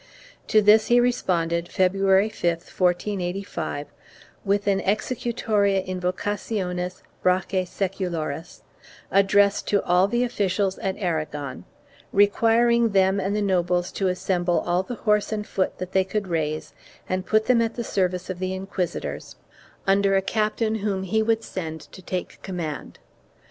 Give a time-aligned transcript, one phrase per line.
[0.47, 3.85] To this he responded, Feb ruary 5, 1485,
[4.43, 8.61] with an Executoria invocationis brachii sceculariSj
[9.11, 11.65] addressed to all the officials of Aragon,
[12.11, 16.27] requiring them and the nobles to assemble all the horse and foot that they could
[16.29, 16.73] raise
[17.07, 19.35] and put them at the service of the inquisitors,
[19.85, 22.97] under a captain whom he would send to take command.